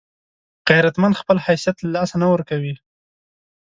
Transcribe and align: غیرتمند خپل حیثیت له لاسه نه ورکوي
غیرتمند 0.69 1.19
خپل 1.21 1.37
حیثیت 1.47 1.75
له 1.81 1.89
لاسه 1.95 2.15
نه 2.21 2.27
ورکوي 2.33 2.75